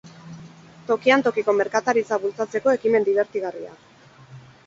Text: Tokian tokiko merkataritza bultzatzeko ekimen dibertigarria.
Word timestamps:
Tokian 0.85 1.23
tokiko 1.27 1.55
merkataritza 1.57 2.19
bultzatzeko 2.25 2.75
ekimen 2.79 3.07
dibertigarria. 3.11 3.77